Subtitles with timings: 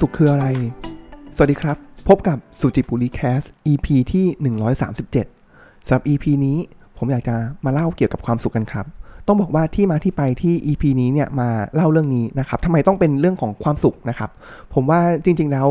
[0.00, 0.46] สุขคืออะไร
[1.36, 1.76] สวัสดีครับ
[2.08, 4.26] พบกับสุจิปุริแคส EP ที่
[5.06, 6.58] 137สำหรับ EP นี้
[6.98, 8.86] ผมอยากจะมาเล่าเกี่ยวกับความสุขกันครับ
[9.26, 14.30] ต้องบอกว่าที่มาที่ไปที่ EP นี้เนี่ยมาเล่าเรื่องนี้นะครับทำไมต้องเป็นเรื่องของความสุขนะครับ
[14.74, 15.66] ผมว่าจริงๆแล้ว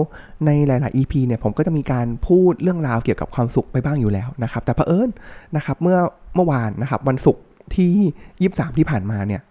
[0.46, 5.10] ในหลาย ๆ EP เนี่ยผมก็จะมีการพูดเรื่องราวเกี่ยวกับความสุขไปบ้างอยู่แล้วนะครับ แต่เผอิญ
[5.56, 6.00] นะครับเมื่อ
[6.36, 7.44] เมื่อวานนะครับวันศุกร์
[7.76, 9.42] ที่ 23 ที่ผ่านมาเนี่ย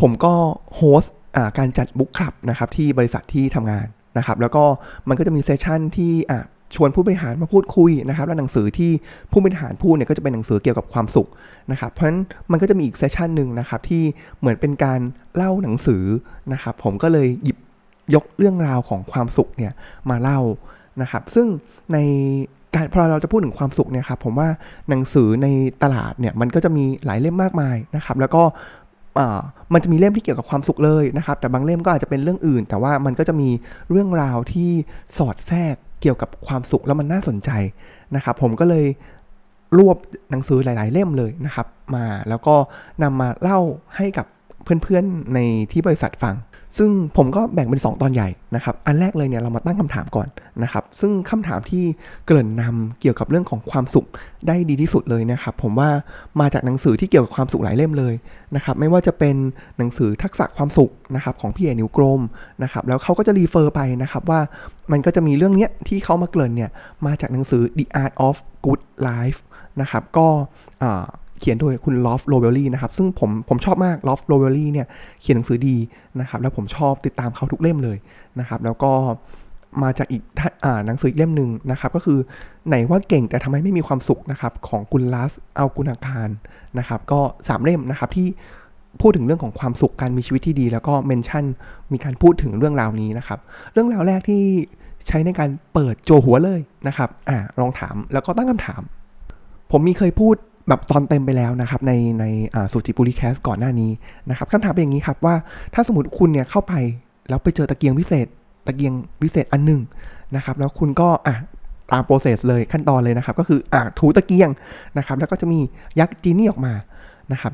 [0.00, 0.34] ผมก็
[0.76, 1.14] host
[1.58, 3.86] การจัด book club นะครับที่บริษัทที่ทำงาน
[4.16, 4.64] นะครับแล้วก็
[5.08, 6.44] มันก็จะมี session ที่อ่า
[6.74, 8.90] ชวนผู้บริหารมาพูดคุยนะครับแล้วหนังสือที่
[9.32, 11.28] ผู้บริหารพูดเนี่ยก็จะเป็นหนังสือเกี่ยวกับความสุข
[11.72, 14.02] นะครับเพราะฉะนั้นมันก็จะมีอีก session หนึ่งนะครับที่
[14.38, 15.00] เหมือนเป็นการ
[15.36, 16.02] เล่าหนังสือ
[16.52, 17.58] นะครับผมก็เลยหยิบ
[18.14, 19.72] ยกเรื่องราวของความสุขเนี่ย
[20.10, 20.40] มาเล่า
[21.02, 21.46] นะครับซึ่ง
[21.92, 21.98] ใน
[22.74, 24.48] การพอเราจะพูดถึงความสุขเนี่ยครับผมว่า
[24.88, 25.46] หนังสือใน
[25.82, 28.42] ตลาดเนี่ยมันก็จะมีหลายเล่มมากมายนะครับแล้วก็
[29.72, 33.48] มันจะมีเล่มที่เกี่ยวกับความสุขเลยนะครับ แต่บางเล่มก็อาจจะเป็นเรื่องอื่น แต่ว่ามันก็จะมี
[33.90, 34.70] เรื่องราวที่
[35.18, 37.50] สอดแทรกเกี่ยวกับความสุขแล้วมันน่าสนใจ
[38.16, 38.86] นะครับ ผมก็เลย
[39.78, 39.96] รวบ
[40.30, 42.54] หนังสือหลาย ๆ เล่มเลยนะครับ มาแล้วก็
[43.02, 43.58] นำมาเล่า
[43.96, 44.26] ให้กับ
[44.82, 45.38] เพื่อนๆใน
[45.72, 46.36] ที่บริษัทฟัง
[46.78, 50.28] ซึ่งผมก็แบ่งเป็น 2 ตอนใหญ่นะครับ อันแรกเลยเนี่ยเรามาตั้งคำถามก่อน
[50.62, 51.84] นะครับ ซึ่งคำถามที่
[52.26, 54.06] เกริ่นนำเกี่ยวกับเรื่องของความสุข
[54.46, 55.90] ได้ดีที่สุดเลยนะครับ ผมว่า
[56.40, 58.14] มาจากหนังสือที่เกี่ยวกับความสุขหลายเล่มเลย
[58.56, 59.36] นะครับ ไม่ว่าจะเป็น
[59.78, 62.20] หนังสือทักษะความสุขนะครับของพี่เอ๋ นิ้วกลม
[62.62, 64.40] นะครับ แล้วเขาก็จะ refer ไปนะครับว่า
[64.92, 66.70] มันก็จะมีเรื่องเนี้ยที่เขามาเกริ่นเนี่ย
[67.06, 69.38] มาจากหนังสือ The Art of Good Life
[69.80, 70.28] นะครับ ก็
[71.40, 74.86] เขียนโดยคุณ Rolf Dobelli นะครับ ซึ่งผมผมชอบมาก Rolf Dobelli เนี่ย
[75.20, 75.76] เขียนหนังสือดี
[76.20, 77.96] นะครับ แล้วผมชอบติดตามเขาทุกเล่มเลย
[78.40, 78.92] นะครับ แล้วก็
[79.82, 82.18] มาจากอีกท่าอ่าหนังสืออีกเล่มหนึ่งนะครับ ก็คือ
[82.68, 86.28] ไหนว่าเก่งแต่ทำไมไม่มีความสุขนะครับ ของคุณลัสเอากุณาการ
[86.78, 88.28] นะครับ ก็สามเล่มนะครับที่
[89.00, 91.44] พูดถึงเรื่องของความสุขการมีชีวิตที่ดี แล้วก็เมนชั่น
[91.92, 93.38] มีการพูดถึงเรื่องราวนี้นะครับ
[93.72, 94.42] เรื่องราวแรกที่
[95.06, 98.82] ใช้ในการเปิดโจหัวเลยนะครับอ่าลองถามแล้วก็ตั้งคำถาม
[99.70, 100.36] ผมมีเคยพูด
[100.68, 102.24] แบบตอนเต็มไปแล้วนะครับ ในใน
[102.72, 103.90] สูจิปุริแคสก่อนหน้านี้
[104.30, 105.34] นะครับคำถามเป็นอย่างนี้ครับว่า
[105.74, 106.74] ถ้าสมมติคุณเนี่ยเข้าไป
[107.28, 108.26] แล้วไปเจอตะเกียงพิเศษ
[108.66, 108.92] ตะเกียง
[109.22, 109.80] พิเศษอันหนึ่ง
[110.36, 111.34] นะครับ แล้วคุณก็อะ
[111.92, 114.50] ตามโปรเซสเลยขั้นตอนเลยนะครับ ก็คืออะถูตะเกียง
[114.98, 115.60] นะครับ แล้วก็จะมี
[116.00, 116.74] ยักษ์จีนี่ออกมา
[117.32, 117.52] นะครับ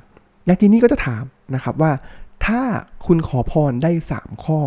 [0.48, 1.90] ยักษ์จีนี่ก็จะถามนะครับว่า
[2.46, 2.60] ถ้า
[3.06, 4.58] คุณขอพรได้ 3 ข้อ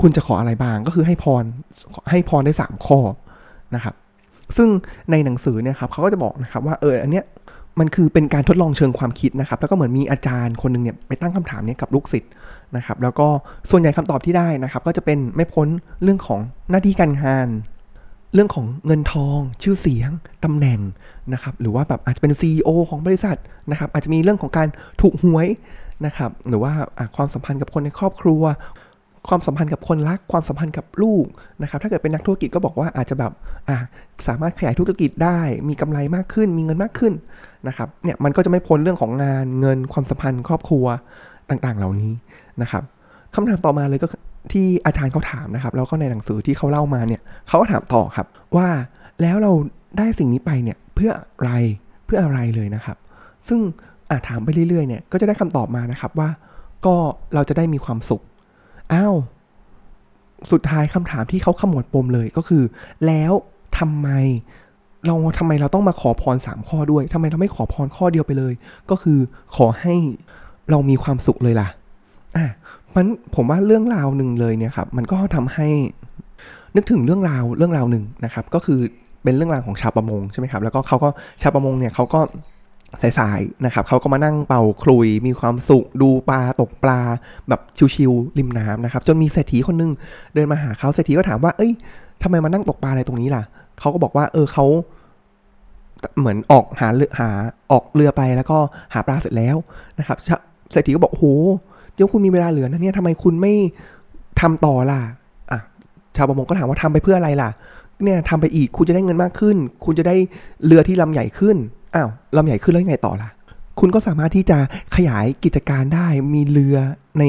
[0.00, 1.44] คุณจะขออะไรบ้างก็คือให้พร
[2.10, 2.98] ให้พรได้ 3 ข้อ
[3.74, 3.94] นะครับ
[4.56, 4.68] ซึ่ง
[5.10, 7.24] ในหนังสือเนี่ยครับเขาก็จะบอกนะครับว่าเอออันเนี้ย
[7.80, 12.30] มันคือเป็นการทดลองเชิงความคิดนะครับ แล้วก็เหมือนมีอาจารย์คนหนึ่งเนี่ยไปตั้งคำถามเนี้กับลูกศิษย์
[12.76, 13.26] นะครับ แล้วก็
[13.70, 15.68] ส่วนใหญ่คำตอบที่ได้นะครับ ก็จะเป็นไม่พ้น
[16.02, 17.48] เรื่องของหน้าที่การงาน
[18.34, 20.10] เรื่องของเงินทอง ชื่อเสียง
[20.44, 20.80] ตำแหน่ง
[21.32, 23.36] นะครับ หรือว่าแบบอาจจะเป็น CEO ของบริษัท
[23.70, 24.68] นะครับ อาจจะมีเรื่องของการ
[25.00, 25.48] ถูกหวย
[26.06, 26.72] นะครับ หรือว่า
[27.16, 28.42] ความสัมพันธ์กับคนในครอบครัว
[29.28, 31.24] ความสัมพันธ์กับคนรัก ความสัมพันธ์กับลูก
[31.62, 33.32] นะครับ ถ้าเกิดเป็นนักธุรกิจก็บอกว่าอาจจะแบบ
[33.68, 33.76] อะ
[34.28, 37.12] สามารถขยายธุรกิจได้ มีกำไรมากขึ้น มีเงินมากขึ้น
[37.68, 40.86] นะครับ เนี่ยมันก็จะไม่พ้นเรื่องของงานเงินความสัมพันธ์ครอบครัว
[41.50, 42.12] ต่างๆ เหล่านี้
[42.62, 42.82] นะครับ
[43.34, 44.06] คำถามต่อมาเลยก็
[44.52, 48.68] ที่อาจารย์เขาถามนะครับ แล้วก็ในหนังสือที่เขาเล่ามาเนี่ยเขาก็ถามต่อครับว่า
[49.22, 49.52] แล้วเรา
[49.98, 51.50] ได้สิ่งนี้ไปเนี่ยเพื่ออะไร
[52.06, 52.96] เพื่ออะไรเลยนะครับ
[53.48, 53.60] ซึ่ง
[54.10, 56.28] อาถามไปเรื่อยๆเนี่ยก็จะได้คำตอบมานะครับว่า
[56.86, 56.96] ก็
[57.34, 58.22] เราจะได้มีความสุข
[58.92, 59.14] อ้าว
[60.52, 62.62] สุดท้ายคำถามที่เขาขมวดปมเลยก็คือ
[63.06, 63.32] แล้ว
[63.78, 64.08] ทำไม
[65.06, 68.52] เราทำไมเราต้องมาขอพรสามข้อด้วยทำไมเราไม่ขอพรข้อเดียวไปเลย
[68.90, 69.18] ก็คือ
[69.56, 69.94] ขอให้
[70.70, 71.68] เรามีความสุขเลยล่ะ
[72.36, 72.46] อะ
[72.94, 75.68] มันผมว่าเรื่องราวหนึ่งเลยเนี่ยครับมันก็ทำให้
[76.76, 78.78] นึกถึงเรื่องราวเรื่องราวหนึ่งนะครับ ก็คือ
[79.22, 81.08] เป็นเรื่องราวของชาวประมงใช่ไหมครับ แล้วก็เขาก็
[81.42, 82.20] ชาวประมงเนี่ยเขาก็
[83.18, 87.00] สายๆนะครับเขาก็มานั่งเป่าคลุยมีความสุขดูปลาตกปลา
[87.48, 87.60] แบบ
[87.94, 89.90] ชิวๆริมน้ำนะครับ จนมีเศรษฐีคนนึง
[90.34, 91.72] เดินมาหาเขาเศรษฐีก็ถามว่า เอ้ย
[92.22, 93.42] ทำไมมานั่งตกปลาอะไรตรงนี้ล่ะ
[93.80, 94.66] เขาก็บอกว่า เออเขา
[96.18, 97.28] เหมือนออกหาเรือหา
[97.72, 98.58] ออกเรือไปแล้วก็
[98.94, 99.56] หาปลาเสร็จแล้ว
[99.98, 100.18] นะครับ
[100.72, 101.24] เศรษฐีก็บอกโห
[101.94, 103.52] เดี๋ยวคุณมีเวลาเหลือนะเนี่ยทำไมคุณไม่
[104.40, 105.00] ทำต่อล่ะ
[105.50, 105.60] อะ
[106.16, 107.50] ชาวประมงก็ถามว่าทำไปเพื่ออะไรล่ะ
[108.02, 110.16] เนี่ยทำไปอีกคุณจะได้เงินมากขึ้น คุณจะได้
[110.66, 111.56] เรือที่ลำใหญ่ขึ้น
[111.94, 113.30] อ้าวลำใหญ่ขึ้นแล้วยังไงต่อล่ะ
[113.80, 114.58] คุณก็สามารถที่จะ
[114.96, 116.76] ขยายกิจการได้มีเรือ
[117.20, 117.24] ใน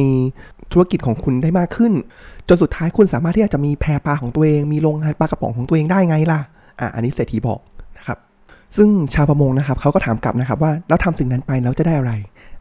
[0.71, 1.93] ธุรกิจของคุณได้มากขึ้น
[2.47, 6.39] จนสุดท้ายคุณสามารถที่จะมีแพปลาของตัวเอง มีโรงงานปลากระป๋องของตัวเองได้ไงล่ะ
[6.79, 7.59] อะอันนี้เศรษฐีบอก
[7.97, 8.17] นะครับ
[8.77, 12.13] ซึ่งชาวประมงนะครับเขาก็ถามกลับนะครับว่าแล้วทำสิ่งนั้นไปแล้วจะได้อะไร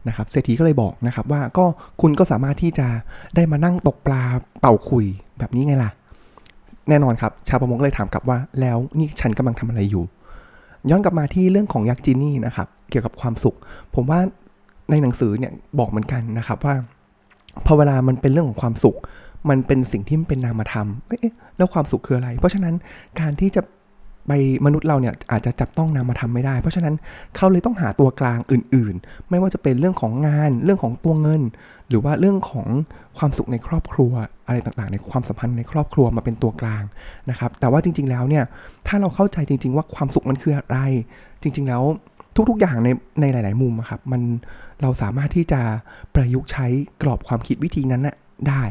[0.07, 1.65] นะครับเศรษฐีก็เลยบอกนะครับว่าก็
[2.01, 2.87] คุณก็สามารถที่จะ
[3.35, 4.23] ได้มานั่งตกปลา
[4.61, 5.05] เป่าคุย
[5.39, 5.91] แบบนี้ไงล่ะ
[6.89, 10.03] แน่นอนครับ ชาวประมงก็เลยถามกลับว่าแล้วนี่ฉันกำลังทำอะไรอยู่
[10.89, 13.55] ย้อนกลับมาที่เรื่องของยักษ์จีนี่นะครับ เกี่ยวกับความสุข
[13.95, 14.19] ผมว่า
[14.89, 16.75] ในหนังสือเนี่ยบอกเหมือนกันนะครับว่า
[17.65, 18.97] พอเวลามันเป็นเรื่องของความสุข
[19.49, 22.75] มันเป็นสิ่งที่มันเป็นนามธรรมเอ๊ะแล้วความสุขคืออะไร เพราะฉะนั้น
[23.19, 23.61] การที่จะ
[24.29, 24.33] ไป
[24.65, 26.95] มนุษย์เราเนี่ยอาจจะจับต้องนามธรรมไม่ได้ เพราะฉะนั้น
[27.35, 31.41] เขาเลยต้องหาตัวกลางอื่น ๆ ไม่ว่าจะเป็นเรื่องของงานเรื่องของตัวเงิน
[31.89, 32.67] หรือว่าเรื่องของ
[33.17, 34.11] ความสุขในครอบครัว
[34.47, 36.83] อะไรต่างๆ ในความสัมพันธ์ในครอบครัวมาเป็นตัวกลาง
[37.29, 38.43] นะครับแต่ว่าจริง ๆแล้วเนี่ย
[38.87, 40.77] ถ้าเราเข้าใจจริง ๆ ว่าความสุขมันคืออะไร
[41.41, 41.83] จริง ๆ แล้ว
[42.49, 42.89] ทุกๆอย่างใน
[43.21, 44.21] ในหลาย ๆ มุมครับมัน
[44.81, 45.61] เราสามารถที่จะ
[46.15, 46.65] ประยุกต์ใช้
[47.01, 48.15] กรอบความคิดวิธีนั้นนะ
[48.49, 48.63] ได้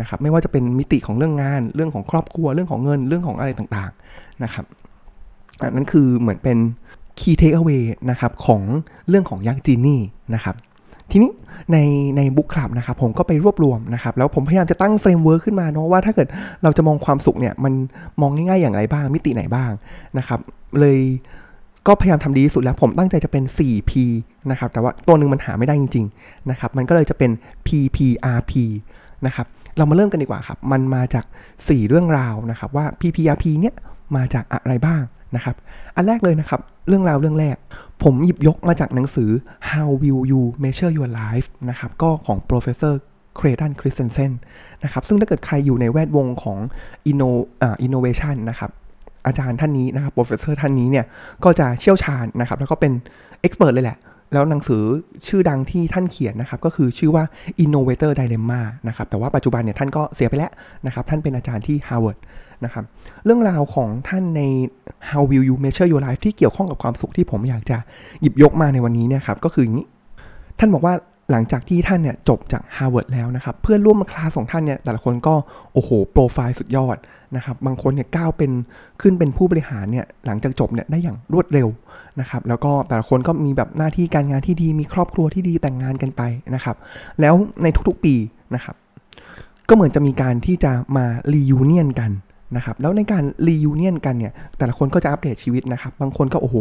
[0.00, 4.64] นะครับไม่ว่าจะเป็นมิติของเรื่องงานเรื่องของครอบครัวเรื่องของเงินเรื่องของอะไรต่างๆนะครับ
[5.60, 6.58] อันนั้นคือเหมือนเป็น
[7.20, 8.62] key takeaway นะครับของ
[9.08, 10.00] เรื่องของยักษ์จีนี่
[10.34, 10.54] นะครับ
[11.10, 11.30] ทีนี้
[11.72, 11.76] ใน
[12.16, 16.28] ใน book club นะครับผมก็ไปรวบรวมนะครับแล้วผมพยายามจะตั้ง framework ขึ้นมาเนาะว่าถ้าเกิด
[16.62, 17.72] เราจะมองความสุขเนี่ยมัน
[18.20, 19.70] มองง่ายๆอย่างไรบ้างมิติไหนบ้าง
[20.18, 20.40] นะครับ
[20.80, 20.98] เลย
[21.86, 23.92] ก็พยายามทำดีที่สุดแล้วผมตั้งใจจะเป็น 4P
[24.50, 27.30] นะครับแต่ว่าตัวหนึ่งมันหาไม่ได้จริงๆนะครับมันก็เลยจะเป็น
[27.66, 28.52] PPRP
[29.26, 31.24] นะครับเรามาเริ่มกันดีกว่าครับ มันมาจาก
[31.56, 33.74] 4 เรื่องราวนะครับว่า PPRP เนี่ย
[34.16, 35.02] มาจากอะไรบ้าง
[35.36, 35.56] นะครับ
[35.96, 37.56] อันแรกเลยนะครับ เรื่องราวเรื่องแรก
[38.02, 39.30] ผมหยิบยกมาจากหนังสือ
[39.70, 42.94] How Will You Measure Your Life นะครับ ก็ของ professor
[43.36, 44.32] เครดันคริสเซนเซน
[44.84, 46.58] นะครับ ซึ่งถ้าเกิดใครอยู่ในแวดวงของ
[47.10, 47.30] inno
[47.62, 48.70] อ innovation นะครับ
[49.26, 51.04] อาจารย์ท่านนี้นะครับ professor ท่านนี้เนี่ย
[51.44, 52.92] ก็จะเชี่ยวชาญนะครับ แล้วก็เป็น
[53.46, 53.98] expert เลยแหละ
[54.32, 54.82] แล้วหนังสือ
[55.26, 57.24] ชื่อดังที่ท่านเขียนนะครับก็คือชื่อว่า
[57.64, 60.52] Innovator Dilemma นะครับแต่ว่าปัจจุบันเนี่ยท่านก็เสียไปแล้ว
[60.86, 62.18] นะครับท่านเป็นอาจารย์ที่ Harvard
[62.64, 62.84] นะครับ
[63.24, 64.42] เรื่องราวของท่านใน
[65.10, 67.76] How Will You Measure Your Life ที่เกี่ยวข้องกับความสุขที่ผมอยากจะ
[68.20, 69.86] หยิบยกมาในวันนี้เนี่ยครับก็คืออย่างนี้
[70.58, 70.94] ท่านบอกว่า
[71.30, 75.34] หลังจากที่ท่านเนี่ยจบจาก Harvard แล้วนะครับ เพื่อนร่วมคลาสของท่านเนี่ยแต่ละคนก็
[75.72, 76.96] โอ้โหโปรไฟล์สุดยอด
[77.36, 78.50] นะครับ บางคนเนี่ยก้าวเป็น
[79.00, 81.68] ขึ้นเป็นผู้บริหารเนี่ยหลังจากจบเนี่ยได้อย่างรวดเร็ว
[82.20, 86.22] นะครับ แล้วก็แต่ละคนก็มีแบบหน้าที่การงานที่ดีมีครอบครัวที่ดีแต่งงานกันไป
[86.54, 86.76] นะครับ
[87.20, 88.14] แล้วในทุกๆปี
[88.54, 88.74] นะครับ
[89.68, 92.10] ก็เหมือนจะมีการที่จะมา reunion กัน
[92.56, 96.56] นะครับแล้วในการ reunion กันเนี่ยแต่ละคนก็จะอัปเดตชีวิตนะครับบางคนก็โอ้โห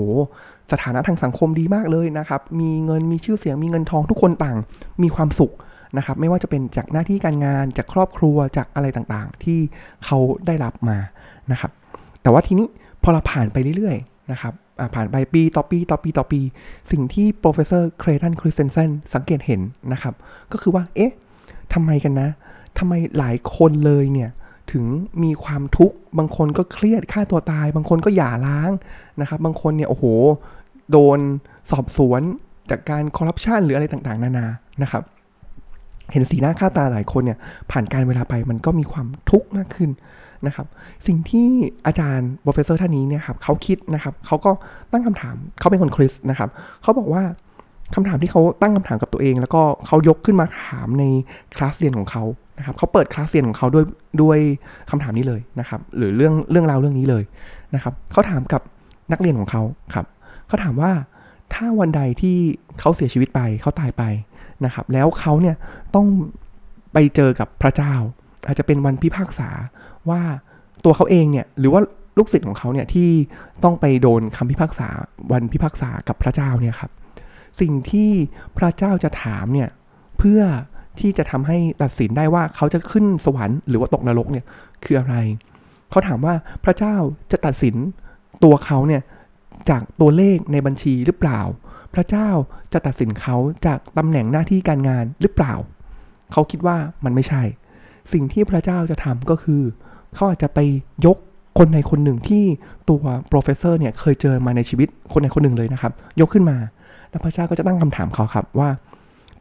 [0.71, 4.57] สถานะทางสังคมดีมากเลยนะครับมีเงินมีชื่อเสียงมีเงินทองทุกคนต่าง
[5.03, 5.53] มีความสุข
[5.97, 9.59] นะครับไม่ว่าจะเป็นจากหน้าที่การงานจากครอบครัวจากอะไรต่างๆ ที่
[10.05, 10.97] เขาได้รับมา
[11.51, 11.71] นะครับ
[12.21, 12.67] แต่ว่าทีนี้
[13.03, 14.53] พอเราผ่านไปเรื่อยๆนะครับ
[14.95, 16.41] ผ่านไปปีต่อปีต่อปีต่อปี
[16.91, 20.13] สิ่งที่ professor Clayton Christensen สังเกตเห็นนะครับ
[20.51, 21.13] ก็คือว่าเอ๊ะ
[21.73, 22.29] ทำไมกันนะ
[22.77, 24.29] ทำไมหลายคนเลยเนี่ย
[24.71, 24.85] ถึง
[25.23, 28.71] มีความทุกข์ บางคนก็เครียดฆ่าตัวตาย บางคนก็หย่าร้าง
[29.21, 30.05] นะครับ บางคนเนี่ยโอ้โห
[30.91, 31.19] โดน
[31.71, 32.21] สอบสวน
[32.69, 34.47] จากการคอร์รัปชันหรืออะไรต่างๆ นานา
[34.81, 35.03] นะครับ
[36.11, 37.37] เห็นสีหน้าค่าตาหลายคนเนี่ย
[37.71, 39.89] ผ่านกาลเวลาไปมันก็มีความทุกข์มากขึ้น
[40.47, 40.67] นะครับ
[41.07, 41.47] สิ่งที่
[41.85, 44.51] อาจารย์ professor ท่านนี้เนี่ยครับเขาคิดนะครับเขาก็
[44.91, 46.49] ตั้งคำถามเขาเป็นคนคริสต์นะครับ
[46.83, 47.23] เขาบอกว่า
[47.95, 51.03] คำถามที่เขาตั้งคำถามกับตัวเอง แล้วก็เขายกขึ้นมาถามใน
[51.55, 52.23] คลาสเรียนของเขา
[52.59, 53.85] นะครับเขาเปิดคลาสเรียนของเขาด้วย
[54.21, 54.37] ด้วย
[54.89, 57.23] คำถามนี้เลยนะครับ หรือเรื่องเรื่องราวเรื่องนี้เลย
[57.75, 58.61] นะครับเขาถามกับ
[59.11, 59.61] นักเรียนของเขา
[59.93, 60.05] ครับ
[60.47, 60.91] เขาถามว่า
[61.53, 62.37] ถ้าวันใดที่
[62.79, 64.03] เขาเสียชีวิตไปเขาตายไป
[64.65, 65.55] นะครับ แล้วเขาเนี่ย
[65.95, 66.07] ต้อง
[66.93, 67.93] ไปเจอกับพระเจ้า
[68.45, 69.49] อาจจะเป็นวันพิพากษา
[70.09, 70.21] ว่า
[70.85, 71.81] ตัวเขาเองเนี่ยหรือว่า
[72.17, 73.09] ลูกศิษย์ของเขาเนี่ยที่
[73.63, 74.87] ต้องไปโดนคำพิพากษา
[75.31, 76.91] วันพิพากษากับพระเจ้าเนี่ยครับ
[77.61, 78.11] สิ่งที่
[78.57, 79.69] พระเจ้าจะถามเนี่ย
[80.17, 80.41] เพื่อ
[81.01, 84.45] ที่จะทำให้ตัดสินได้ว่าเขาจะขึ้นสวรรค์หรือว่าตกนรกเนี่ย
[84.83, 85.15] คืออะไร
[85.89, 86.95] เขาถามว่าพระเจ้า
[87.31, 87.75] จะตัดสิน
[88.43, 89.01] ตัวเขาเนี่ย
[89.69, 91.41] จากตัวเลขในบัญชีหรือเปล่า
[91.93, 92.29] พระเจ้า
[92.73, 95.53] จะตัดสินเขาจากตำแหน่งหน้าที่การงานหรือเปล่า
[96.31, 97.41] เขาคิดว่ามันไม่ใช่
[98.13, 99.61] สิ่งที่พระเจ้าจะทำก็คือ
[100.15, 100.59] เขาอาจจะไป
[101.05, 101.17] ยก
[101.57, 102.43] คนในคนหนึ่งที่
[102.89, 103.01] ตัว
[103.31, 106.57] professor เนี่ยเคยเจอมาในชีวิตคนในคนหนึ่งเลยนะครับ ยกขึ้นมา
[107.09, 108.69] แล้วพระเจ้าก็จะตั้งคำถามเขาครับว่า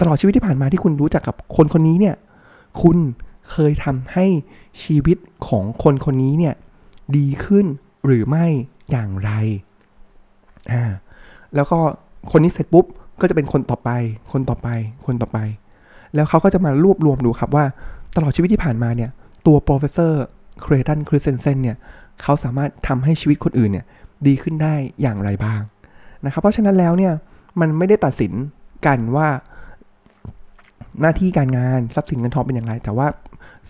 [0.00, 2.14] ตลอดชีวิตที่ผ่านมาที่คุณรู้จักกับคนคนนี้เนี่ย
[2.83, 2.97] คุณ
[3.50, 4.26] เคยทำให้
[4.83, 5.17] ชีวิต
[5.49, 6.55] ของคนคนนี้เนี่ย
[7.17, 7.67] ดีขึ้น
[8.07, 8.47] หรือไม่
[8.90, 9.31] อย่างไร
[10.73, 10.83] อ่า
[11.55, 11.78] แล้วก็
[12.31, 12.85] คนนี้เสร็จปุ๊บ
[13.21, 13.90] ก็จะเป็นคนต่อไป
[14.33, 14.69] คนต่อไป
[15.07, 15.38] คนต่อไป
[16.14, 17.64] แล้วเขาก็จะมารวบรวมดูครับว่า
[18.17, 19.11] ตลอดชีวิตที่ผ่านมาเนี่ย
[19.47, 20.12] ตัว professor
[20.62, 21.76] เครดันคริสเซนเซนเนี่ย
[22.23, 23.85] เขาสามารถทำให้ชีวิตคนอื่นเนี่ย
[24.26, 25.61] ดีขึ้นได้อย่างไรบ้าง
[26.25, 27.12] นะครับ เพราะฉะนั้นแล้วเนี่ย
[27.61, 28.33] มันไม่ได้ตัดสิน
[28.87, 29.28] กันว่า
[31.00, 33.07] หน้าที่การงานทรัพย์สินเงินทองเป็นอย่างไร แต่ว่า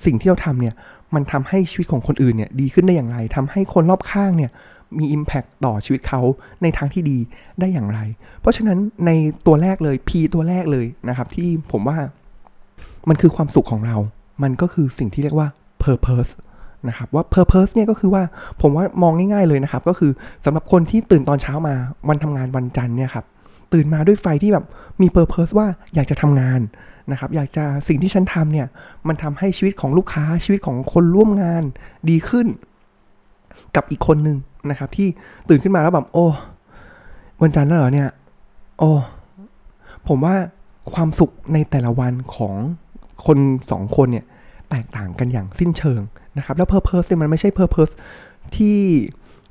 [0.05, 0.75] สิ่งที่เราทำเนี่ย
[1.15, 4.51] มันทำให้ชีวิตของคนอื่นเนี่ยดีขึ้นได้อย่างไรทำให้คนรอบข้างเนี่ย
[4.99, 6.21] มี Impact ต่อชีวิตเขา
[6.63, 7.19] ในทางที่ดี
[7.61, 8.01] ได้อย่างไร
[8.41, 9.11] เพราะฉะนั้นใน
[9.47, 11.97] ตัวแรกเลย P ตัวแรกเลยนะครับ ที่ผมว่า
[13.09, 13.97] มันคือความสุขของเรา
[14.43, 15.49] มันก็คือสิ่งที่เรียกว่า
[15.85, 16.31] purpose
[16.89, 18.23] นะครับว่า purpose เนี่ยก็คือว่า
[18.61, 20.11] ผมว่ามองง่ายๆเลยนะครับ ก็คือ
[20.45, 21.75] สำหรับคนที่ตื่นตอนเช้ามา
[22.09, 23.25] วันทำงานวันจันทร์เนี่ยครับ
[23.73, 24.65] ตื่นมาด้วยไฟที่แบบ
[25.01, 26.61] มีเพอร์เพสว่าอยากจะทำงาน
[27.13, 28.67] นะครับอยากจะสิ่งที่ฉันทำเนี่ย
[29.09, 31.63] มันทำให้ชีวิตของลูกค้าชีวิตของคนร่วมงาน
[32.11, 32.47] ดีขึ้น
[33.77, 34.39] กับอีกคนหนึ่ง
[34.71, 35.09] นะครับ ที่
[35.49, 36.27] ตื่นขึ้นมาแล้วแบบโอ้
[37.43, 38.09] วันจันทร์แล้วเหรอเนี่ย
[38.79, 38.91] โอ้
[40.09, 40.35] ผมว่า
[40.95, 42.55] ความสุขในแต่ละวันของ
[43.27, 43.39] คน
[43.71, 44.27] สองคนเนี่ย
[44.71, 46.01] แตกต่างกันอย่างสิ้นเชิง
[46.39, 47.89] นะครับ แล้ว purpose เนี่ยมันไม่ใช่ purpose
[48.57, 48.79] ที่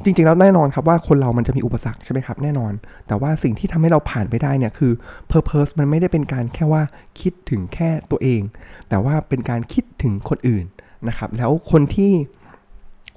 [0.04, 2.74] จริงๆ แล้วแน่นอนครับว่าคนเรามันจะมีอุปสรรคใช่ไหมครับแน่นอน
[3.08, 4.92] แต่ว่าสิ่งที่ทำให้เราผ่านไปได้เนี่ยคือ
[5.32, 6.84] purpose มันไม่ได้เป็นการแค่ว่า
[7.22, 8.42] คิดถึงแค่ตัวเอง
[8.90, 10.66] แต่ว่าเป็นการคิดถึงคนอื่น
[11.08, 12.12] นะครับแล้วคนที่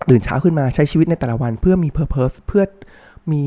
[0.08, 2.64] ตื่นเช้าขึ้นมาใช้ชีวิตในแต่ละวัน เพื่อมี purpose เพื่อ
[3.32, 3.44] มี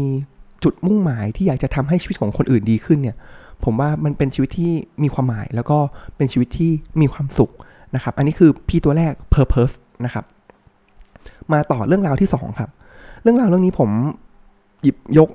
[0.64, 3.16] จุดมุ่งหมายที่อยากจะทำให้ชีวิตของคนอื่นดีขึ้นเนี่ย
[3.64, 4.74] ผมว่ามันเป็นชีวิตที่
[5.04, 5.78] มีความหมาย แล้วก็
[6.18, 6.72] เป็นชีวิตที่
[7.02, 7.52] มีความสุข
[7.96, 9.76] นะครับ อันนี้คือพี่ตัวแรก purpose
[10.06, 10.26] นะครับ
[11.52, 12.70] มาต่อเรื่องราวที่ 2 ครับ
[13.24, 13.90] เรื่องราวเรื่องนี้ผม
[14.84, 15.30] หยิบยก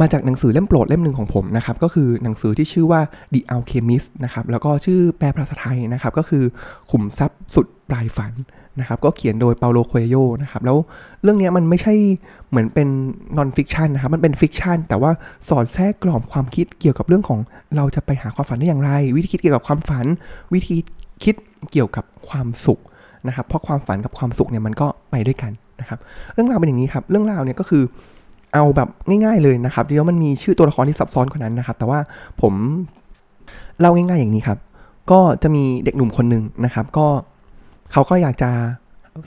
[0.00, 3.00] มาจากหนังสือเล่มโปรดเล่มหนึ่งของผมนะครับ ก็คือหนังสือที่ชื่อว่า
[3.32, 6.44] The Alchemist นะครับ แล้วก็ชื่อแปลภาษาไทยนะครับ ก็คือ
[6.90, 8.32] ขุมทรัพย์สุดปลายฝัน
[8.80, 10.76] นะครับ ก็เขียนโดยเปาโลโคเอลโยนะครับ แล้ว
[11.22, 11.94] เรื่องนี้มันไม่ใช่
[12.50, 12.88] เหมือนเป็น
[13.36, 15.10] non-fiction นะครับ มันเป็น fiction แต่ว่า
[15.48, 17.40] สอดแทรกกรอบความคิดเกี่ยวกับเรื่องของ
[17.76, 20.06] เราจะไปหาความฝันได้อย่างไร วิธีคิดเกี่ยวกับความฝัน
[20.54, 20.76] วิธี
[21.24, 21.34] คิด
[21.70, 22.80] เกี่ยวกับความสุข
[23.26, 25.98] นะครับ เพราะความฝันกับความสุขเนี่ยมันก็ไปด้วยกัน นะครับ
[26.34, 27.82] เรื่องราวเป็นอย่างนี้ครับ เรื่องราวเนี่ยก็คือ
[28.54, 31.98] เอาแบบง่ายๆเลยนะครับจริงๆมันมีชื่อตัวละครที่ซับซ้อนกว่านั้นนะครับ แต่ว่า
[32.40, 32.54] ผม
[33.80, 34.58] เล่าง่ายๆอย่างนี้ครับ
[35.10, 37.06] ก็จะมีเด็กหนุ่มคนหนึ่งนะครับ ก็
[37.92, 38.50] เขาก็อยากจะ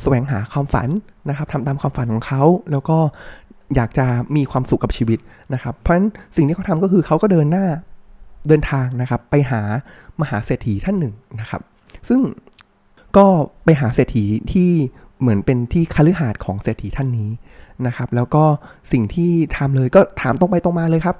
[0.01, 0.89] แสวงหาความฝัน
[1.29, 2.41] นะครับทำตามความฝันของเขา
[2.71, 2.97] แล้วก็
[3.75, 4.05] อยากจะ
[4.35, 5.19] มีความสุขกับชีวิต
[5.53, 7.65] นะครับ เพราะฉะนั้นสิ่งที่เขาทำก็คือเขาก็เดินหน้า
[8.47, 9.61] เดินทางนะครับ ไปหา
[10.21, 11.61] มหาเศรษฐีท่านหนึ่งนะครับ
[12.09, 12.21] ซึ่ง
[13.17, 13.25] ก็
[13.63, 14.69] ไปหาเศรษฐีที่
[15.23, 17.29] เหมือนเป็นที่คฤหาสน์ของเศรษฐีท่านนี้
[17.87, 18.43] นะครับ แล้วก็
[18.91, 21.15] สิ่งที่ทำเลยก็ถามตรงไปตรงมาเลยครับ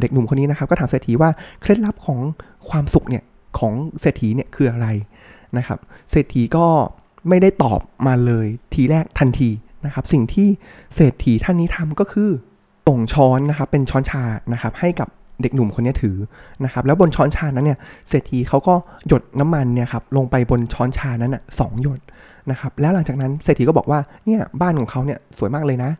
[0.00, 2.20] เด็กหนุ่มคนนี้นะครับ ก็ถามเศรษฐีว่าเคล็ดลับของ
[2.68, 3.24] ความสุขเนี่ย
[3.58, 4.88] ของเศรษฐีเนี่ยคืออะไร
[5.56, 5.78] นะครับ
[6.10, 6.66] เศรษฐีก็
[7.28, 9.50] ไม่ได้ตอบมาเลยทีแรกทันที
[9.86, 10.48] นะครับ สิ่งที่
[10.94, 12.30] เศรษฐีท่านนี้ทำก็คือ
[12.88, 15.08] ส่งช้อนนะครับ เป็นช้อนชานะครับ ให้กับ
[15.42, 16.16] เด็กหนุ่มคนนี้ถือ
[16.64, 17.78] นะครับแล้วบนช้อนชานั้นเนี่ย
[18.08, 18.74] เศรษฐีเขาก็
[19.08, 22.00] หยดน้ำมันเนี่ยครับลงไปบนช้อนชานั้นอะสองหยด
[22.50, 25.90] นะครับแล้วหลังจากนั้นเศรษฐีก็บอกว่าเนี่ยบ้านของเขาเนี่ยสวยมากเลยนะ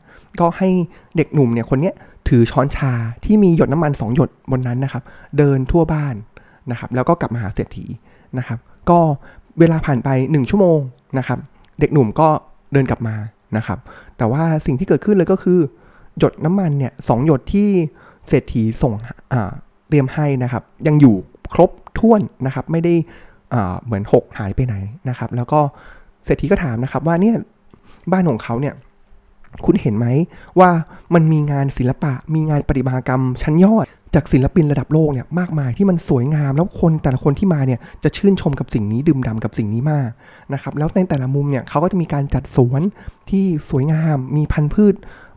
[0.40, 0.68] ก็ให้
[1.16, 1.92] เด็กหนุ่มเนี่ยคนนี้
[2.28, 2.92] ถือช้อนชา
[3.25, 5.02] ที่มีหยดน้ำมัน2หยดบนนั้นนะครับ
[5.38, 6.14] เดินทั่วบ้าน
[6.70, 7.85] นะครับแล้วก็กลับมาหาเศรษฐี
[8.38, 8.59] นะครับ
[8.90, 8.99] ก็
[9.59, 10.78] เวลาผ่านไป 1 ชั่วโมง
[11.18, 11.38] นะครับ
[11.80, 12.28] เด็กหนุ่มก็
[12.73, 13.16] เดินกลับมา
[13.56, 13.78] นะครับ
[14.18, 15.59] แต่ว่าสิ่งที่เกิดขึ้นเลยก็คือ
[16.18, 17.68] หยดน้ำมันเนี่ยสหยดที่
[18.30, 18.92] เศรษฐีส่ง
[19.88, 21.16] เตรียมให้นะครับ ยังอยู่
[21.54, 22.94] ครบถ้วนนะครับ ไม่ได้
[23.84, 24.75] เหมือนหกหายไปไหน
[25.08, 25.60] นะครับ แล้วก็
[26.25, 27.37] เศรษฐีก็ถามนะครับว่าเนี่ย
[28.12, 28.75] บ้านของเขาเนี่ย
[29.64, 30.06] คุณเห็นไหม
[30.60, 30.70] ว่า
[31.14, 40.08] มันมีงานศิลปะ มีงานประติมากรรมชั้นยอด จากศิลปินระดับโลกเนี่ยมากมายที่มันสวยงาม แล้วคนแต่ละคนที่มาเนี่ยจะชื่นชมกับสิ่งนี้ดื่มด่ากับสิ่งนี้มาก
[40.52, 42.82] นะครับแล้วในแต่ละมุมเนี่ยเขาก็จะมีการจัดสวน
[43.30, 44.94] ที่สวยงาม มีพันธุ์พืช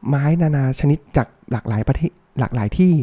[0.07, 2.93] ไม้นานาชนิดจากหลากหลายประเทศ หลากหลายที่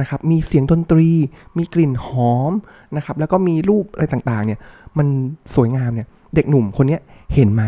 [0.00, 1.08] นะครับ มีเสียงดนตรี
[1.56, 2.52] มีกลิ่นหอม
[2.96, 4.58] นะครับ แล้วก็มีรูปอะไรต่างๆ เนี่ย
[4.98, 5.06] มัน
[5.54, 6.98] สวยงามเนี่ย เด็กหนุ่มคนนี้
[7.34, 7.62] เห็นไหม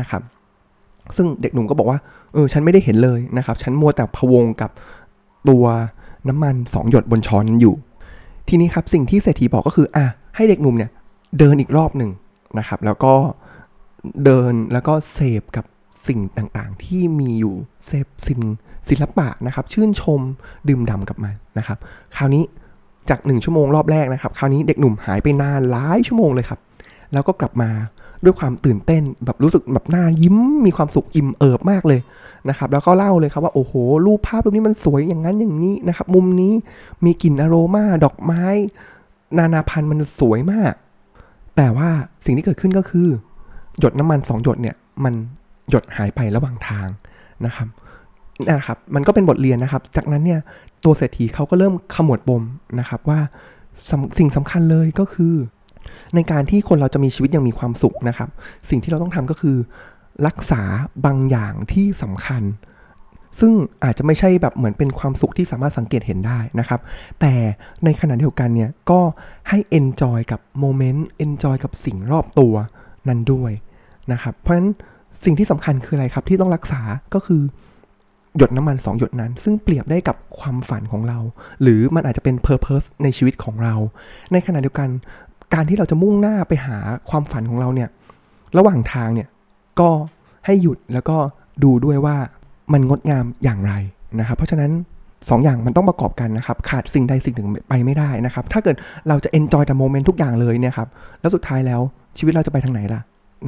[0.00, 0.22] นะครับ
[1.16, 1.98] ซึ่งเด็กหนุ่มก็บอกว่า
[2.32, 4.70] เออ ฉันไม่ได้เห็นเลยนะครับ ฉันมัวแต่พวงกับ
[5.48, 5.64] ตัว
[6.28, 7.74] น้ำมันสองหยดบนช้อนอยู่
[8.48, 10.06] ทีนี้ครับสิ่งที่เศรษฐีบอกก็คือ อะ
[10.36, 10.90] ให้เด็กหนุ่มเนี่ย
[11.38, 12.10] เดินอีกรอบหนึ่ง
[12.58, 13.14] นะครับ แล้วก็
[14.24, 15.64] เดินแล้วก็เสพกับ
[16.08, 17.54] สิ่งต่างๆ ที่มีอยู่
[17.86, 18.40] เสพสิ่ง
[18.88, 20.20] ศิลปะนะครับ ชื่นชม
[20.68, 21.78] ดื่มด่ากับมันนะครับ
[22.16, 22.44] คราวนี้
[23.10, 26.60] จากหนึ่งชั่วโมงรอบแรกนะครับ คราวนี้เด็กหนุ่มหายไปนานหลายชั่วโมงเลยครับ
[27.12, 27.70] แล้วก็กลับมา
[28.24, 32.00] ด้วยความตื่นเต้นแบบรู้สึกแบบหน้ายิ้มมีความสุขอิ่มเอิบมากเลย
[32.48, 33.72] นะครับ แล้วก็เล่าเลยครับว่าโอ้โห
[34.06, 36.52] รูปภาพรูปนี้มันสวยอย่างนั้นอย่างนี้นะครับ มุมนี้
[37.04, 38.44] มีกลิ่นอโรมาดอกไม้
[39.38, 40.72] นานาพันธุ์มันสวยมาก
[41.56, 41.88] แต่ว่า
[42.24, 43.08] สิ่งที่เกิดขึ้นก็คือ
[43.80, 45.14] หยดน้ำมันสองหยดเนี่ยมัน
[45.70, 46.88] หยดหายไประหว่างทาง
[47.46, 47.68] นะครับ
[48.58, 50.40] นะครับ มันก็เป็นบทเรียนนะครับ จากนั้นเนี่ย
[50.84, 52.42] ตัวเศรษฐีเขาก็เริ่มขมวดปม
[52.80, 53.20] นะครับว่า
[54.18, 55.34] สิ่งสำคัญเลยก็คือ
[56.14, 58.28] ในการที่คนเราจะมีชีวิตอย่างมีความสุขนะครับ
[58.70, 59.56] สิ่งที่เราต้องทำก็คือ
[60.26, 60.62] รักษา
[61.06, 62.42] บางอย่างที่สำคัญ
[63.40, 63.52] ซึ่ง
[63.84, 66.80] อาจจะไม่ใช่แบบเหมือนเป็นความสุขที่สามารถสังเกตเห็นได้นะครับ
[67.20, 67.32] แต่
[67.84, 69.00] ในขณะเดียวกันเนี่ยก็
[69.48, 72.54] ให้ enjoy กับโมเมนต์ enjoy กับสิ่งรอบตัว
[73.08, 73.52] นั้นด้วย
[74.12, 74.70] นะครับ เพราะฉะนั้น
[75.24, 76.80] สิ่งที่สำคัญคืออะไรครับ ที่ต้องรักษา
[77.14, 77.42] ก็คือ
[78.36, 81.18] หยดน้ำมัน 2 หยดนั้น ซึ่งเปรียบได้กับความฝันของเรา
[81.62, 83.74] หรือมันอาจจะเป็น purpose ในชีวิตของเรา
[84.32, 84.88] ในขณะเดียวกัน
[85.54, 86.78] การที่เราจะมุ่งหน้าไปหา
[87.10, 87.88] ความฝันของเราเนี่ย
[88.58, 89.28] ระหว่างทางเนี่ย
[89.80, 89.90] ก็
[90.46, 91.16] ให้หยุดแล้วก็
[91.64, 92.16] ดูด้วยว่า
[92.72, 93.72] มันงดงามอย่างไร
[94.20, 94.70] นะครับ เพราะฉะนั้น
[95.08, 98.76] 2 อย่างมันต้องประกอบกันนะครับ ขาดสิ่งใดสิ่งหนึ่งไปไม่ได้นะครับ ถ้าเกิด
[99.08, 100.88] เราจะ enjoy แต่โมเมนต์ทุกอย่างเลยเนี่ยครับ
[101.20, 101.80] แล้วสุดท้ายแล้ว
[102.18, 103.00] ชีวิตเราจะไปทางไหนล่ะ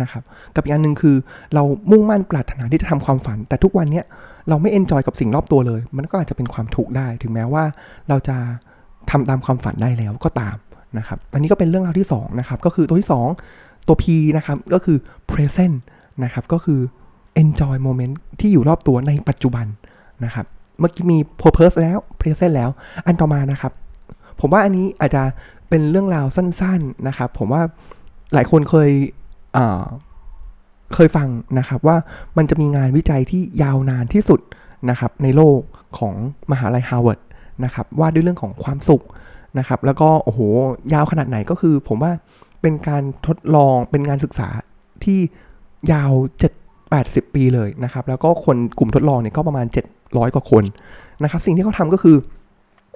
[0.02, 0.22] นะครับ
[0.56, 1.16] กับอีกอันหนึ่งคือ
[1.54, 4.04] เรามุ่งมั่นปรารถนาที่จะทำความฝัน แต่ทุกวันเนี้ย
[4.48, 7.64] เราไม่ enjoy กับสิ่งรอบตัวเลย มันก็อาจจะเป็นความทุกข์ได้ ถึงแม้ว่า
[8.08, 8.36] เราจะ
[9.10, 10.56] ทำตามความฝันได้แล้วก็ตาม
[10.98, 13.08] นะครับ อันนี้ก็เป็นเรื่องราวที่2นะครับ ก็คือตัวที่
[13.46, 14.04] 2 ตัว P
[14.36, 14.98] นะครับ ก็คือ
[15.30, 15.76] present
[16.24, 16.80] นะครับ ก็คือ
[17.42, 19.66] enjoy moment ที่อยู่รอบตัวในปัจจุบัน
[20.24, 20.46] นะครับ
[20.80, 22.70] เมื่อกี้มี purpose แล้ว present แล้ว
[23.06, 23.72] อันต่อมานะครับ
[24.40, 25.22] ผมว่าอันนี้อาจจะ
[25.68, 27.62] เป็นเรื่องราวสั้น ๆนะครับ ผมว่า
[28.34, 28.90] หลายคนเคย
[30.94, 31.96] เคยฟังนะครับว่า
[32.36, 34.40] มันจะมีงานวิจัยที่ยาวนานที่สุด
[34.90, 35.58] นะครับในโลก
[35.98, 36.14] ของ
[36.50, 37.18] มหาลัยฮาร์วาร์ด
[37.64, 39.02] นะครับว่าด้วยเรื่องของความสุข
[39.58, 40.40] นะครับ แล้วก็โอ้โห
[40.94, 42.12] ยาวขนาดไหนก็คือ ผมว่า
[42.60, 44.48] เป็นการทดลองเป็นงานศึกษา
[45.04, 45.18] ที่
[45.92, 46.12] ยาว
[46.72, 49.66] 7 80 ปีเลยนะครับ แล้วก็คนกลุ่มทดลองเนี่ยก็ประมาณ
[50.00, 50.64] 700 กว่าคน
[51.22, 52.16] นะครับ สิ่งที่เขาทำก็คือ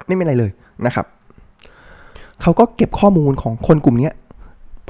[0.07, 0.51] ไม่เป็นไรเลย
[0.85, 1.05] นะครับ
[2.41, 4.09] เขาก็เก็บข้อมูลของคนกลุ่มนี้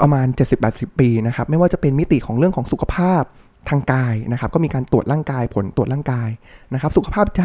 [0.02, 0.28] ประมาณ
[0.64, 3.24] 70-80 ปีนะครับ ไม่ว่าจะเป็นมิติของเรื่องของสุขภาพ
[3.70, 6.30] ทางกายนะครับ ก็มีการตรวจร่างกายผลตรวจร่างกาย
[6.74, 7.44] นะครับ สุขภาพใจ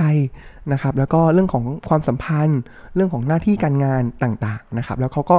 [0.72, 2.60] นะครับ แล้วก็เรื่องของความสัมพันธ์
[2.94, 5.36] เรื่องของหน้าที่การงานต่างๆนะครับ แล้วเขาก็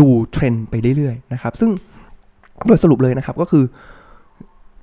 [0.00, 1.70] ดูเทรนด์ไปเรื่อยๆนะครับ ซึ่ง
[2.66, 3.64] โดยสรุปเลยนะครับก็คือ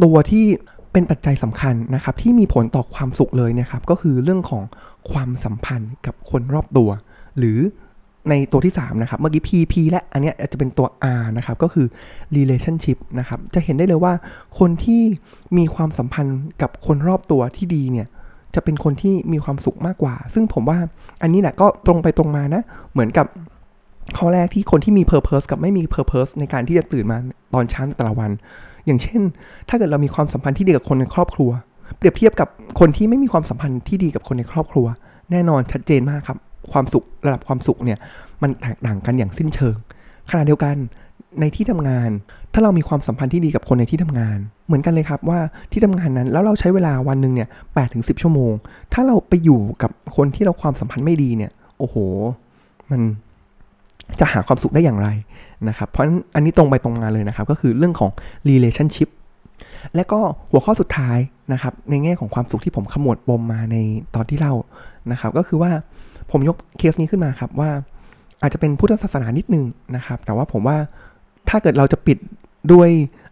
[0.04, 0.46] ตัวที่
[0.92, 4.64] เป็นปัจจัยสำคัญนะครับ ที่มีผลต่อความสุขเลยนะครับ ก็คือเรื่องของ
[5.12, 6.90] ความสัมพันธ์กับคนรอบตัว
[7.38, 7.60] หรือ
[8.30, 10.88] ในตัวที่ 3 นะครับ เมื่อกี้ PP และอันนี้อาจจะเป็นตัว
[11.18, 11.88] R นะครับ ก็คือ
[12.38, 14.14] relationship นะครับ จะเห็นได้เลยว่า
[14.60, 15.02] คนที่
[15.58, 18.08] มีความสัมพันธ์กับคนรอบตัวที่ดีเนี่ย
[18.56, 20.80] จะเป็นคนที่มีความสุขมากกว่า ซึ่งผมว่า
[21.22, 22.62] อันนี้แหละก็ตรงไปตรงมานะ
[22.94, 23.26] เหมือนกับ
[24.18, 27.18] ข้อแรกที่คนที่มี purpose กับไม่มี purpose ในการที่จะตื่นมา
[27.54, 28.32] ตอนเช้าแต่ละวัน
[28.86, 29.22] อย่างเช่น
[29.70, 31.52] ถ้าเกิดเรามีความสัมพันธ์ที่ดีกับคนในครอบครัว
[31.98, 32.48] เปรียบเทียบกับ
[32.80, 34.88] คนที่ไม่มีความสัมพันธ์ที่ดีกับคนในครอบครัว
[35.32, 36.38] แน่นอนชัดเจนมากครับ
[36.72, 37.98] ความสุขระดับความสุขเนี่ย
[38.42, 39.76] มันแตกต่างกันอย่างสิ้นเชิง
[40.30, 40.76] ขณะเดียวกัน
[41.40, 42.10] ในที่ทำงาน
[42.54, 45.40] ถ้าเรามีความสัมพันธ์ที่ดีกับคนในที่ทำงาน เหมือนกันเลยครับว่า
[45.72, 48.52] ที่ทำงานนั้นแล้วเราใช้เวลาวันหนึ่งเนี่ยแปดถึงสิชั่วโมง
[48.94, 51.96] ถ้าเราไปอยู่กับคนที่เราความสัมพันธ์ไม่ดีเนี่ยโอ้โห
[52.92, 53.02] มัน
[54.20, 55.10] จะหาความสุขได้อย่างไร
[55.70, 56.04] นะครับ เพราะ
[56.36, 58.12] อันนี้ตรงไปตรงมาเลยนะครับ ก็คือเรื่องของ
[58.50, 59.10] relationship
[59.96, 60.20] และก็
[60.52, 61.18] หัวข้อสุดท้าย
[61.54, 63.78] นะครับ ในแง่ของความสุขที่ผมขมวดปมมาใน
[64.16, 64.54] ตอนที่เล่า
[65.12, 65.72] นะครับ ก็คือว่า
[66.32, 67.70] ผมยกเคสนี้ขึ้นมาครับว่า
[68.42, 70.78] อาจจะเป็นพุทธศาสนานิดนึงนะครับ แต่ว่าผมว่า
[71.50, 72.18] ถ้าเกิดเราจะปิด
[72.74, 72.90] ด้วย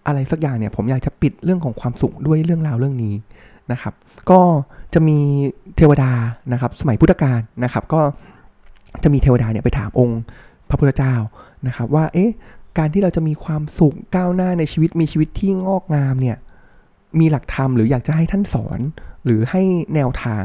[0.07, 3.15] อะไรสักอย่างเนี่ย ผมอยากจะปิดเรื่องของความสุขด้วยเรื่องราวเรื่องนี้
[3.71, 3.93] นะครับ
[4.31, 4.39] ก็
[4.93, 5.17] จะมี
[5.77, 6.11] เทวดา
[6.51, 8.01] นะครับ สมัยพุทธกาลนะครับ ก็
[9.03, 10.21] จะมีเทวดาเนี่ยไปถามองค์
[10.69, 11.13] พระพุทธเจ้า
[11.67, 12.31] นะครับ ว่าเอ๊ะ
[12.77, 16.37] การที่เราจะมีความสุขก้าวหน้าในชีวิตมีชีวิตที่งอกงามเนี่ย
[17.19, 18.79] มีหลักธรรมหรืออยากจะให้ท่านสอน
[19.25, 19.61] หรือให้
[19.95, 20.43] แนวทาง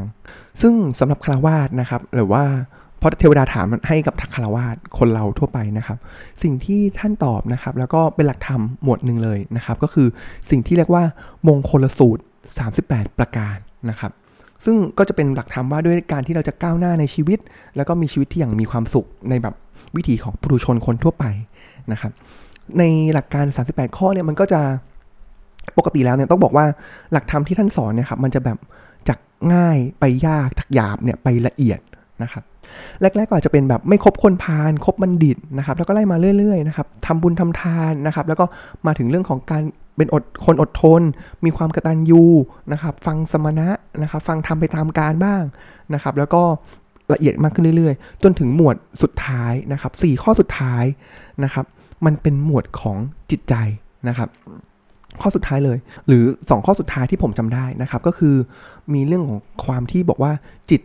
[0.63, 2.45] ซึ่งสำหรับคารวาสนะครับ หรือว่า
[2.99, 5.99] เพราะเทวดาถามให้กับทักคารวาสคนเราทั่วไปนะครับ
[6.43, 10.07] สิ่งที่ท่านตอบนะครับ แล้วก็เป็นหลักธรรมหมวดหนึ่งเลยนะครับ ก็คือ
[10.51, 11.05] สิ่งที่เรียกว่า
[11.49, 12.23] มงคลสูตร
[12.71, 13.57] 38 ประการ
[13.91, 14.13] นะครับ
[14.65, 17.39] ซึ่งก็จะเป็นหลักธรรมว่าด้วยการที่เราจะก้าวหน้าในชีวิต
[17.77, 19.55] แล้วก็มีชีวิตที่อย่างมีความสุขในแบบ
[19.97, 21.25] วิถีของปุถุชนคนทั่วไป
[21.93, 22.13] นะครับ
[22.79, 22.83] ใน
[23.15, 24.61] หลักการ 38 ข้อเนี่ยมันก็จะ
[25.79, 26.65] ปกติแล้วเนี่ยต้องบอกว่า
[27.13, 28.59] หลักธรรมที่ท่านสอนเนี่ยครับมันจะแบบ
[29.09, 29.19] จาก
[29.55, 31.81] ง่ายไปยากจากหยาบเนี่ยไปละเอียด
[32.23, 32.45] นะครับ
[33.01, 38.45] แรกๆก็อาจจะเป็นแบบไม่คบคนพาลคบบัณฑิตนะครับแล้วก็ไล่มาเรื่อยๆนะครับทำบุญทำทานนะครับแล้วก็
[38.87, 39.63] มาถึงเรื่องของการ
[39.97, 41.03] เป็นอดคนอดทน
[41.45, 42.25] มีความกตัญญู
[42.73, 43.69] นะครับฟังสมณะ
[44.03, 45.43] นะครับฟังทำไปตามการบ้าง
[45.95, 46.43] นะครับแล้วก็
[47.13, 50.85] ละเอียดมากขึ้นเรื่อยๆ จนถึงหมวดสุดท้ายนะครับ4ข้อสุดท้าย
[51.45, 51.65] นะครับ
[52.07, 52.99] มันเป็นหมวดของ
[53.31, 53.55] จิตใจ
[54.09, 54.29] นะครับ
[55.21, 58.35] ข้อสุดท้ายเลย หรือ 2 ข้อสุดท้ายที่ผมจำได้นะครับ ก็คือ
[58.95, 60.33] มีเรื่องของความที่บอกว่า
[60.71, 60.81] จิต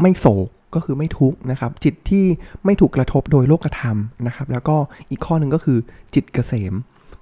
[0.00, 2.24] ไม่โศกก็คือไม่ทุกข์นะครับ จิตที่
[2.64, 4.76] ไม่ถูกกระทบโดยโลกธรรมนะครับ แล้วก็
[5.10, 5.78] อีกข้อหนึ่งก็คือ
[6.14, 6.74] จิตเกษม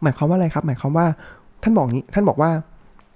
[0.02, 1.06] หมายความว่าอะไรครับ หมายความว่า
[1.62, 2.50] ท่านบอกนี้ท่านบอกว่า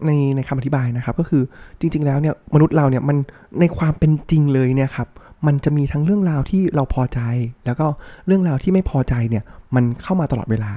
[0.07, 1.42] ในในคำอธิบายนะครับ ก็คือ
[1.81, 3.16] จริง ๆ แล้วเนี่ยมนุษย์เราเนี่ยมัน
[3.61, 5.09] ในความเป็นจริงเลยเนี่ยครับ
[5.46, 7.20] มันจะมีทั้งเรื่องราวที่เราพอใจ
[7.66, 7.87] แล้วก็
[8.26, 10.72] เรื่องราวที่ไม่พอใจเนี่ยมันเข้ามาตลอดเวลา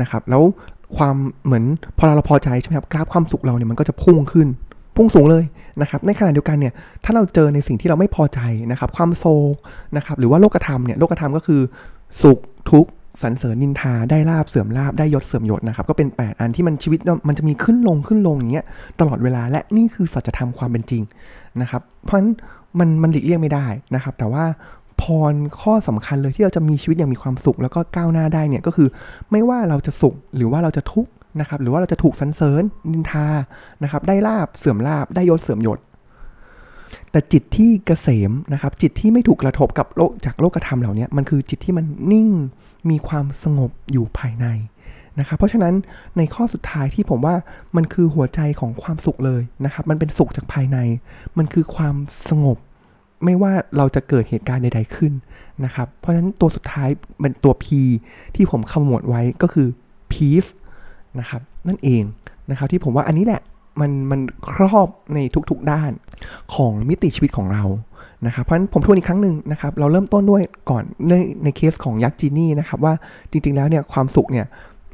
[0.00, 0.42] นะครับ แล้ว
[0.96, 1.64] ความเหมือน
[1.98, 4.48] พอเราพอใจใช่ไหมครับกราฟความสุขเราเนี่ยมันก็จะพุ่งขึ้น
[4.96, 5.44] พุ่งสูงเลย
[5.80, 6.72] นะครับในขณะเดียวกันเนี่ย
[7.04, 9.54] ถ้าเราเจอในสิ่งที่เราไม่พอใจนะครับความโศก
[9.96, 11.60] นะครับหรือว่าโลกธรรมเนี่ยโลกธรรมก็คือ
[12.22, 12.38] สุข
[12.70, 12.90] ทุกข์
[13.22, 18.64] สันเสริญนินทาได้ลาบเสื่อมลาบได้ยศเสื่อมยศนะครับก็เป็น 8 อันที่มันชีวิตมันจะมีขึ้นลงขึ้นลงอย่างเงี้ย
[19.00, 21.02] ตลอดเวลาและนี่คือสัจธรรมความเป็นจริง
[21.60, 22.30] นะครับเพราะฉะนั้น
[22.78, 24.44] มันมันหลีกเลี่ยงไม่ได้นะครับ แต่ว่า
[25.02, 28.88] พรข้อสำคัญเลยที่เราจะมีชีวิตอย่างมีความสุข แล้วก็ก้าวหน้าได้เนี่ยก็คือ
[29.30, 33.26] ไม่ว่าเราจะสุขหรือว่าเราจะทุกข์นะครับหรือว่าเราจะถูกสรรเสริญนินทา
[33.82, 35.78] นะครับได้ลาบเสื่อมลาบได้ยศเสื่อมยศ
[37.10, 42.30] แต่จิตที่เกษมนะครับ จิตที่ไม่ถูกกระทบกับโลกจากโลกธรรมเหล่านี้มันคือจิตที่มันนิ่ง
[42.90, 44.46] มีความสงบอยู่ภายใน
[45.18, 45.74] นะครับ เพราะฉะนั้น
[46.16, 47.34] ในข้อสุดท้ายที่ผมว่า
[47.76, 50.78] มันคือหัวใจของความสุขเลยนะครับ มันเป็นสุขจากภายใน
[51.38, 51.96] มันคือความ
[52.28, 52.58] สงบ
[53.24, 55.12] ไม่ว่าเราจะเกิดเหตุการณ์ใดๆขึ้น
[55.64, 56.88] นะครับ เพราะฉะนั้นตัวสุดท้าย
[57.20, 57.66] เป็นตัว P
[58.34, 59.68] ที่ผมขมวดไว้ก็คือ
[60.12, 60.50] peace
[61.20, 62.02] นะครับนั่นเอง
[62.50, 63.42] นะครับที่ผมว่าอันนี้แหละ
[63.80, 64.20] มันมัน
[64.52, 65.18] ครอบใน
[65.50, 65.90] ทุกๆด้าน
[66.54, 67.64] ของมิติชีวิตของเรา
[68.26, 71.12] นะครับเพราะฉะนั้นผมทวนอีกครั้งหนึ่งนะครับ เราเริ่มต้นด้วยก่อนใน
[71.44, 72.94] ในเคสของยักษ์จีนี่นะครับว่า
[73.30, 74.46] จริงๆแล้วเนี่ยความสุขเนี่ย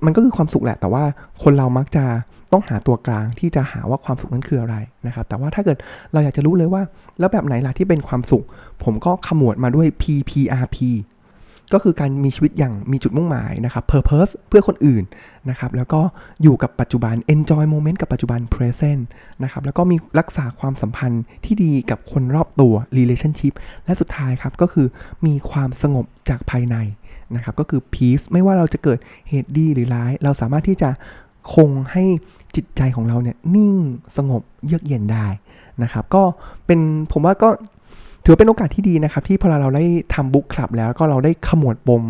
[0.05, 1.05] มันก็คือความสุขแหละ แต่ว่า
[1.43, 2.05] คนเรามักจะ
[2.53, 5.79] ต้องหาตัวกลางที่จะหาว่าความสุขนั้นคืออะไรนะครับ แต่ว่าถ้าเกิด
[6.12, 6.83] เราอยากจะรู้เลยว่า
[7.19, 8.45] แล้วแบบไหนล่ะที่เป็นความสุข
[8.85, 10.79] ผมก็ขมวดมาด้วย PPRP
[11.73, 15.05] ก็คือการมีชีวิตอย่างมีจุดมุ่งหมายนะครับ purpose เพื่อคนอื่น
[15.51, 16.01] นะครับ แล้วก็
[16.43, 19.03] อยู่กับปัจจุบัน enjoy moment กับปัจจุบัน present
[19.43, 24.87] นะครับ แล้วก็มีรักษาความสัมพันธ์ที่ดีกับคนรอบตัว relationship และสุดท้ายครับ ก็คือ
[25.27, 26.77] มีความสงบจากภายใน
[27.37, 30.90] นะครับก็คือ peace ไม่ว่าเราจะเกิดเหตุดีหรือร้าย เราสามารถที่จะ
[31.55, 32.05] คงให้
[32.57, 33.75] จิตใจของเราเนี่ยนิ่ง
[34.16, 35.27] สงบเยือกเย็นได้
[35.83, 36.23] นะครับ ก็
[36.66, 36.81] เป็น
[37.12, 37.49] ผมว่าก็
[38.25, 42.03] ถือเป็นโอกาสที่ดีนะครับ ที่พอเราได้ทำบุ๊กคลับแล้วก็เราได้ขมวดปม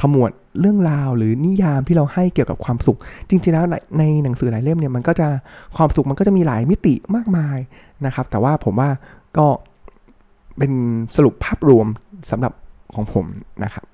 [0.00, 2.98] ขมวดเรื่องราวหรือนิยามที่เราให้เกี่ยวกับความสุข
[3.28, 3.64] จริงๆแล้ว
[3.98, 5.28] ในหนังสือหลายเล่มเนี่ยมันก็จะ
[5.76, 7.58] ความสุขมันก็จะมีหลายมิติมากมาย
[8.06, 8.90] นะครับ แต่ว่าผมว่า
[9.38, 9.46] ก็
[10.58, 10.72] เป็น
[11.16, 11.86] สรุปภาพรวม
[12.30, 12.52] สำหรับ
[12.94, 13.26] ของผม
[13.64, 13.84] นะครับ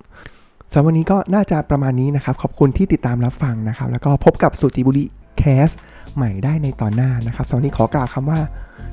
[0.71, 5.03] สำหรับวันนี้ก็น่าจะประมาณนี้นะครับ ขอบคุณที่ติดตามรับฟังนะครับ แล้วก็พบกับสุติบุรี
[5.37, 5.69] แคส
[6.15, 8.39] ใหม่ได้ในตอนหน้านะครับสำหรับวันนี้ขอกล่าวคำว่า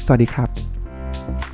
[0.05, 1.52] สวัสดีครับ